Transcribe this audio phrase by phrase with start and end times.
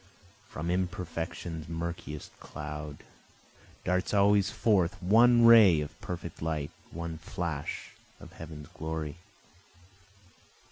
[0.49, 3.03] From imperfection's murkiest cloud,
[3.85, 9.17] Darts always forth one ray of perfect light, One flash of heaven's glory.